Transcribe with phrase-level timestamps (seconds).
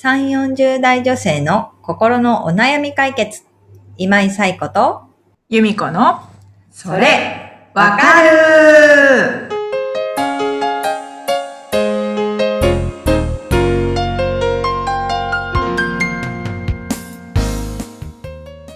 [0.00, 3.42] 3、40代女性の心のお悩み解決。
[3.96, 5.02] 今井彩子と、
[5.48, 6.20] 由美子の、
[6.70, 9.48] それ、わかる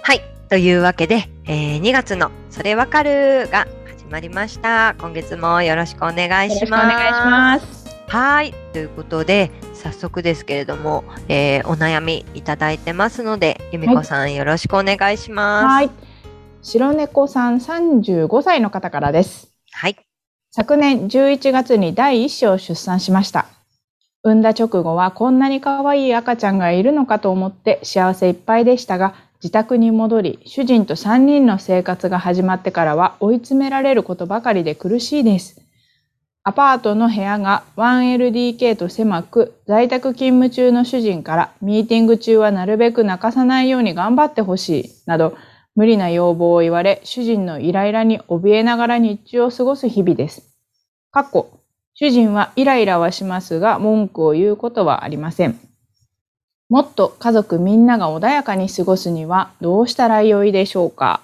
[0.02, 0.20] はい。
[0.48, 4.96] というわけで、えー2月のそれわかるが始まりました。
[4.98, 6.64] 今月もよろしくお願いします。
[6.64, 7.82] よろしくお願いします。
[8.08, 8.52] はい。
[8.74, 9.50] ということで、
[9.82, 15.66] 早速ですけれども、えーお悩みいただいてますので、由美子さん、よろしくお願いします。
[15.66, 15.90] はい。
[16.62, 19.48] 白猫さん35歳の方からです。
[19.72, 19.96] はい。
[20.52, 23.46] 昨年11月に第一子を出産しました。
[24.22, 35.61] 産んだ直後はこんなに可愛い赤ちゃんがいるのかと思って幸せいっぱいでしたが、自宅に戻り、主人と3人の生活が始まってからは追い詰められることばかりで苦しいです。
[36.44, 45.36] アパートの部屋が 1LDK と狭く、在宅勤務中の主人からミーティング中はなるべく泣かさないように頑張ってほしい、など、
[45.76, 50.42] 無理な要望を言われ、主人のイライラに怯えながら日中を過ごす日々です。
[51.12, 51.60] かっこ、
[51.94, 55.60] 主人はイライラはしますが、文句を言うことはありません。
[56.68, 61.20] もっと家族みんなが穏やかに過ごすにはどうしたらよいでしょうか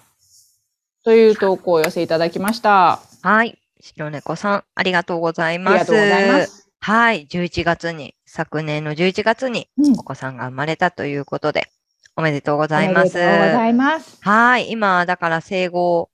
[1.05, 3.01] という投稿を寄せいただきました。
[3.23, 3.59] はい。
[3.81, 5.93] 白猫さん、ありがとうございあます。
[5.93, 6.69] ます。
[6.81, 7.27] はい。
[7.27, 11.71] 11月に、昨年の11月にうんお子さんが生まれたということで、
[12.17, 13.15] おめでとうごおざいます。
[13.19, 14.19] めでとうございます。
[14.23, 14.71] はい。
[14.71, 16.11] 今、だから生後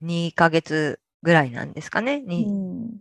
[0.00, 2.22] 2ヶ月ぐらいなんですかね。
[2.26, 3.00] う 2, ん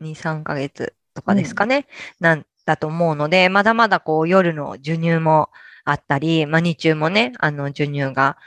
[0.00, 1.86] 2 3ヶ月とかですかね。
[2.20, 5.50] なんだと思うので、まだまだこう夜の授乳も
[5.84, 8.38] あったり、まあ日中もね、あの授乳が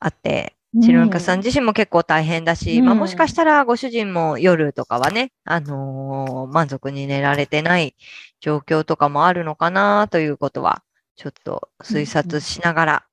[0.00, 2.84] あって、白中さん自身も結構大変だし、うん。
[2.84, 7.96] まあもしかしたらご主人も夜とかはね、あのー満足に寝られてない
[8.40, 10.82] 状況とかもあるのかなということは、
[11.16, 13.06] ちょっと推察しながら、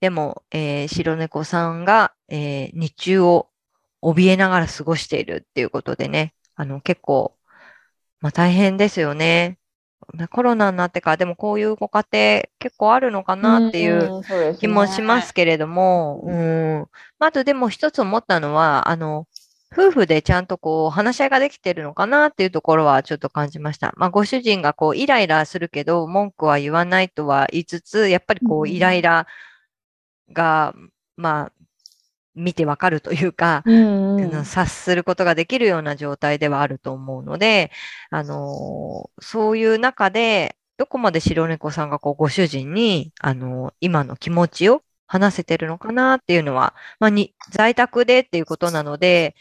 [0.00, 3.50] でも、えー白猫さんが、えー日中を
[4.02, 7.36] 怯えながら過ごしているっていうことでね、あの結構、
[8.20, 9.59] まあ大変ですよね。
[10.14, 14.22] まあコロナになってから、でもこういうご家庭結構あるのかなっていう
[14.58, 16.78] 気もしますけれども、うん。
[17.18, 19.26] まああとでも一つ思ったのは、あの、
[19.72, 23.94] 夫婦でちゃんとこう話し合いができてるのかなっていうところはちょっと感じました。
[23.96, 29.28] まあご主人がこうイライラするけど文句は言わないとは言いつつ、やっぱりこううんイライラ
[30.32, 30.74] が、
[31.16, 31.52] まあ
[32.34, 34.44] 見てわかるというか、うんうん。
[34.44, 37.70] 察することができるような状態ではあると思うので、
[38.10, 49.34] あのーそういう中で、どこまで白猫さんがこうご主人に、あのー今の気持ちを話せてるのかなっていうのは、まあ、に在宅でっていうことなので、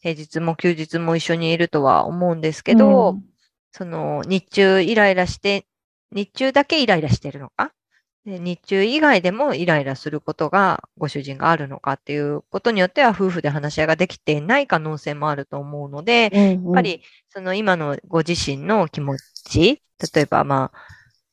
[0.00, 3.24] 平日も休日も一緒にいるとは思うんですけど、うん。
[3.72, 5.66] その日中イライラして、
[6.12, 7.72] 日中だけイライラしてるのか
[8.24, 16.64] で日中以外でもイライラすることがご主人があるのかっていうことによっては夫婦で話し合いができていない可能性もあると思うので、うんうん。
[16.64, 19.82] やっぱりその今のご自身の気持ち、
[20.14, 20.78] 例えばまあ、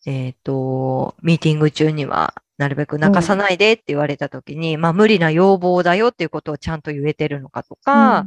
[0.05, 8.25] えっ、と、ミーティング中にはなるべく泣かさないでって言われたときに、まあ無理な要望だよっていうことをちゃんと言えてるのかとか、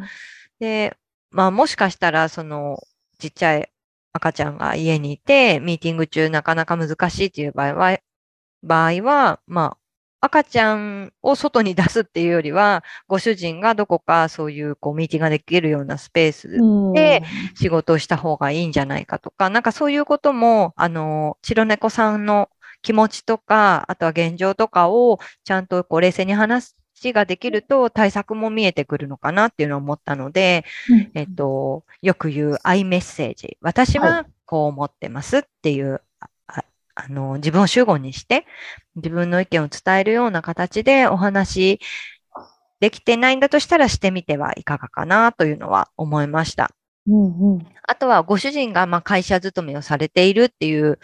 [0.58, 0.96] で、
[1.31, 2.81] まあもしかしたら、その、
[3.19, 3.70] ちっちゃい
[4.12, 7.98] 赤ちゃんが家にいて、ミーティング中なかなか難しいっていう場合は、
[8.64, 9.78] 場合は、まあ、
[10.25, 16.92] 赤ちゃんを外に出すっていうよりは、ご主人がどこかそういうこうミーティングができるようなスペースうん。
[16.94, 17.22] で
[17.54, 22.48] 仕事をした方がいいんじゃないかとか、なんかそういうことも、あの、白猫さんの
[22.80, 26.75] 気持ちとか、あとは現状とかをちゃんとこう冷静に話
[27.12, 31.10] ができると対策も見えてくるのかなっていうのを思ったので、うん。
[31.14, 33.58] えっと、よく言う i メッセージ。
[33.60, 36.00] 私ははこう思ってますっていう、
[36.94, 38.47] あの、自分を主語にして、
[38.97, 41.81] 自分の意見を伝えるような形でお話
[42.81, 46.71] できてないんだとしたらしてみてはいかがかなというのは思いました。
[47.06, 50.97] うんうんあとはご主人がまあ会社勤めをされているっていう、あ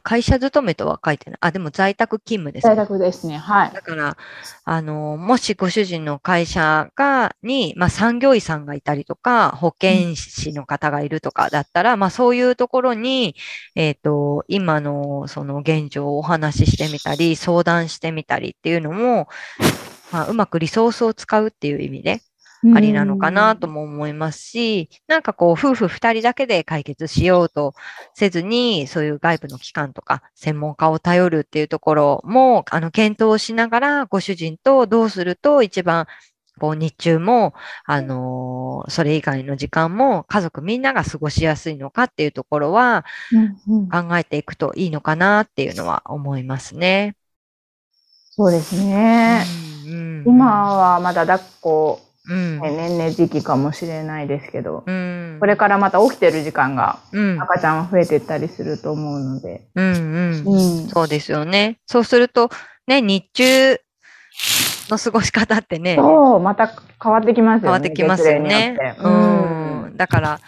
[0.00, 1.38] 会社勤めとは書いてない。
[1.40, 2.86] あ、でも在宅勤務ですね在。
[2.86, 3.36] 宅ですね。
[3.38, 3.72] はい。
[3.72, 4.16] だから、
[4.64, 13.36] あの、もしご主人の会社が、に、まあ、産業医さんがいたりとか、保健師の方がいるとかだったら、まあ、そういうところに、
[13.74, 19.28] えっ、と、今のその現状をお話ししてみたり、相談してみたりっていうのも、
[20.12, 22.22] まあ、うまくリソースを使うっていう意味で、
[22.70, 27.74] ありなのかなとも思いますし、なんかこう、夫婦二人だけで解決しようと
[28.14, 36.06] せずに、そういう外部の機関とか専門家を頼るっていうところも、あの、検討しながら、ご主人とどうすると一番
[36.60, 37.54] こう日中も、
[37.84, 43.04] あのーそれ以外の時間も家族みんなが過ごしやすいのかっていうところは
[43.90, 47.16] 考えていくといいのかなっていうのは思いますね。
[48.30, 49.44] そうですね。
[49.86, 59.66] うんうん今はまだ抱っこ、うんね年々時期かもしれないですけど、うんこれからまた起きてる時間がうん赤ちゃんは増えていったりすると思うので。
[59.74, 61.78] うんうんうんそうですよね。
[61.86, 62.50] そうすると、
[62.86, 63.78] ね、日中
[64.88, 66.72] の過ごし方ってね、そう、また
[67.02, 67.64] 変わってきますよね。
[67.64, 68.96] 変わってきますよね月齢によっ。
[68.96, 69.96] てうん。
[69.96, 70.40] だから、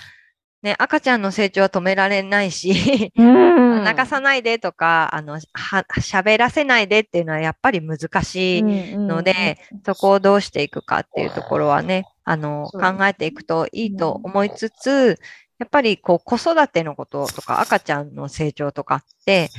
[0.62, 3.73] ね、赤ちゃんの成長は止められないし、うん。
[3.84, 8.62] 泣かさないでとか、あの、は、喋らせないでっていうのはやっぱり難しい
[8.96, 15.18] ので、そこをどうしていくかっていうところはね、あの、考えていくといいと思いつつ、
[15.58, 19.50] やっぱりこう子育てのこととか赤ちゃんの成長とかって、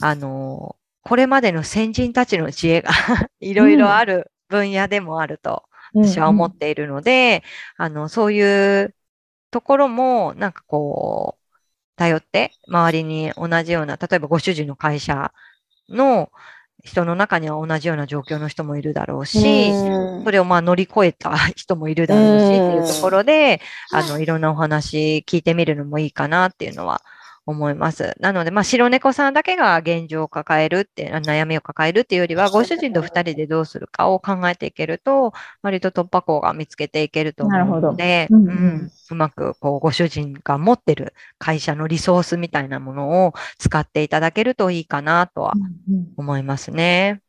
[0.00, 2.90] あの、これまでの先人たちの知恵が
[3.40, 7.42] いろいろある分野でもあると私は思っているので、
[7.76, 8.94] あの、そういう
[9.50, 11.43] ところも、なんかこう、
[11.96, 15.32] 頼って、周りに同じような、例えばご主人の会社
[15.88, 16.30] の
[16.82, 19.72] 人の中には同じような状況の人もいるだろうし、
[20.24, 23.60] それをまあ乗り越えた人もいるだろうし、っていうところで、
[23.90, 27.02] あの、いろんなお話聞いてみるのもいいかなっていうのは
[27.46, 28.14] 思います。
[28.20, 35.32] なので、まあ、白猫さんだけが現状を抱えるって、悩みを抱えるっていうよりは、ご主人と二人でどうするかを考えていけると、
[35.62, 45.54] 割と突破口が見つけていけると思うので、なるほどうんうんうんうまく、こう、ご主人が持ってる会社のリソースみたいなものを使っていただけるといいかなとは
[46.16, 47.20] 思いますね。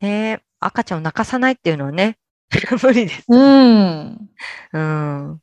[0.00, 2.18] ね赤ちゃんを泣かさないっていうのはね、
[2.82, 3.24] 無理です。
[3.28, 4.28] うん。
[4.72, 5.41] うん。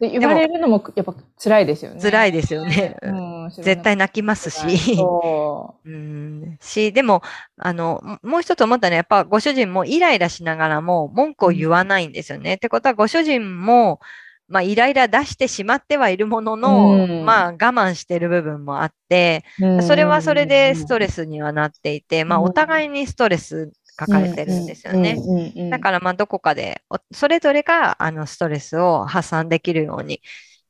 [0.00, 2.00] で言われるのもやっぱ辛いですよね。
[2.00, 2.96] 辛いですよね。
[3.02, 4.60] うん、絶対泣きますし。
[4.96, 6.56] そうん。
[6.60, 7.22] し、でも、
[7.56, 12.54] あの、ももう一つ思ったのは、やっぱご主人もイライラしながらも文句を言わないんですよね。
[12.54, 14.00] ってことは、ご主人も、
[14.48, 19.82] まあ、イライラ出してしまってはいるものの、うんまあ、我慢してる部分もあって、う。
[19.82, 25.24] それはそれでストレレスにはなっていて、まあ、うんお互いにストレス抱えてるんですよね。
[25.70, 30.22] だから、まあ、どこかで、おそれぞれが、あの、ストレスを発散できるように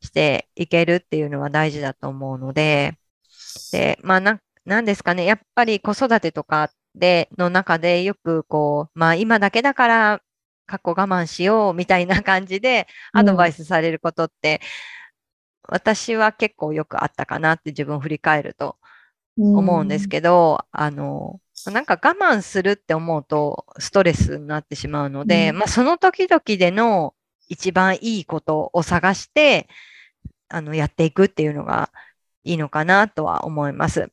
[0.03, 2.99] していけるっていうのは大事だと思うので、
[3.73, 5.25] で、まあ、なん、なんですかね。
[5.27, 10.23] やっぱり子育てとかで、の中でよく、こう、まあ、今だけだから、
[10.67, 14.61] 過去我慢しようみたいな感じでアドバイスされることって、
[15.69, 18.79] 私は結構よくあったかなって自分を振り返ると
[19.53, 27.15] 思うんですけど、あの、なんか我慢するって思うとストレスになってしまうので、うんまあその時々での
[27.49, 29.69] 一番いいことを探して、
[30.49, 31.91] あの、やっていくっていうのが
[32.45, 34.11] いいのかなとは思います。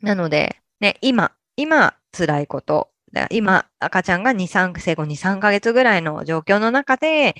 [0.00, 7.34] なので、ね、今、今辛いこと、だ今赤ちゃんが2、3、生後2、3ヶ月ぐらいの状況の中で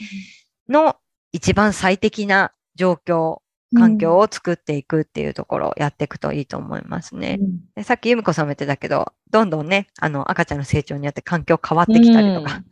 [0.68, 0.96] の
[1.32, 3.40] 一番最適な状況、
[3.76, 7.38] 環境を作っていくっていうところをやっていくといいと思いますね。
[7.74, 12.62] でさっき由美子さんも言ってたけど、どんどんね、あの赤ちゃんの成長によって環境変わってきたりとか、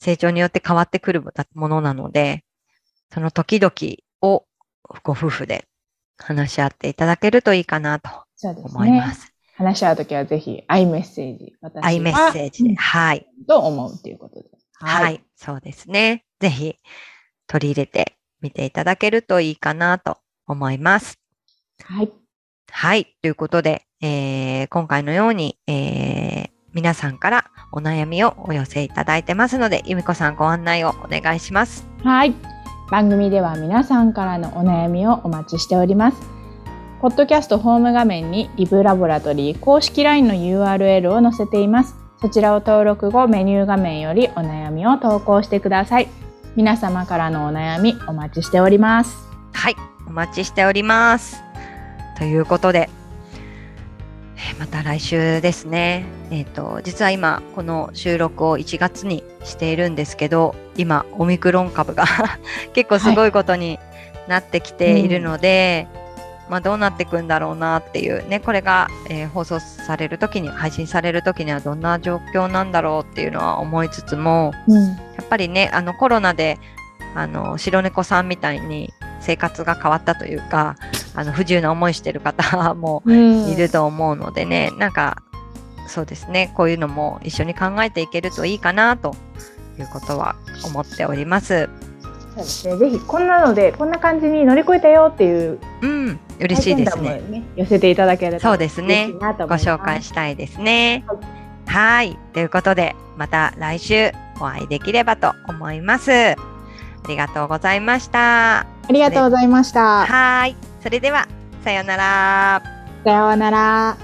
[0.00, 1.22] 成長によって変わってくる
[1.54, 2.44] ものなので、
[3.12, 3.72] その時々
[4.22, 4.44] を
[5.02, 5.66] ご夫婦で
[6.18, 8.10] 話し合っていただけるといいかなと
[8.42, 9.14] 思いまね。
[9.14, 9.32] す。
[9.56, 11.54] 話し合うときはぜひ、アイメッセージ。
[11.80, 12.74] アイメッセージで。
[12.74, 13.26] はい。
[13.46, 14.48] と思うということで。
[14.74, 15.22] はい。
[15.36, 16.24] そうですね。
[16.40, 16.76] ぜひ
[17.46, 21.18] 取り入れてみていただけるといいかなと思います。
[21.84, 22.12] はい。
[22.70, 23.06] はい。
[23.22, 31.86] ということで、えー今回のように、えー皆さんからお悩みをお寄せいただいてますので、由美子さんご案内をお願いします。
[32.02, 32.34] はい。
[32.90, 36.18] 番組では皆さんからのお悩みをお待ちしております。
[37.00, 41.94] ポッドキャストホーム画面にリブラボラトリー公式 LINE の URL を載せています。
[42.20, 46.08] そちらを登録後、メニュー画面よりお悩みを投稿してください。
[46.56, 49.28] 皆様からのお悩みお待ちしております。
[49.52, 49.93] はい。
[50.06, 51.42] お待ちしております。
[52.18, 52.88] ということで、
[54.36, 56.04] えーまた来週ですね。
[56.30, 62.04] えっ、と、実は今、この収録を1月にしているんですけど、今、オミクロン株が
[62.74, 63.78] 結構すごいことに
[64.28, 65.88] なってきているので、
[66.48, 74.88] まあどうなっていくんだろうなっていうね、これが、えー放送されるときに、配信されるときにはどんな状況なんだろうっていうのは思いつつも、うん。
[74.88, 76.58] やっぱりね、あのコロナで、
[77.14, 78.92] あの、白猫さんみたいに
[79.24, 80.76] 生活が変わったというか、
[81.14, 85.22] あの、不自由な思いしてる方 もうんいると思うのでね、なんか、
[85.86, 89.16] そうですね、こういうのも一緒に考えていけるといいかな、と
[89.78, 91.68] いうことは思っております。
[92.34, 92.76] そうですね。
[92.76, 97.22] ぜひ、こんなので、こんな感じに乗り越えたよっていううん、嬉しいですね。
[97.56, 101.18] 寄せていただけるとそうですねご紹介したいですねはい。
[101.66, 102.18] はい。
[102.32, 106.34] ということで、また来週お会いできればと思います。
[107.04, 108.60] ありがとうございました。
[108.60, 110.06] ありがとうございました。
[110.06, 110.56] はい。
[110.82, 111.28] それでは、
[111.62, 112.62] さようなら。
[113.04, 114.03] さようなら。